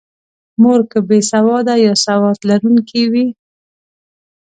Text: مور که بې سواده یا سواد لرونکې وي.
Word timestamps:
مور 0.61 0.81
که 0.91 0.99
بې 1.07 1.19
سواده 1.31 1.75
یا 1.85 1.93
سواد 2.05 2.39
لرونکې 2.49 3.03
وي. 3.11 3.27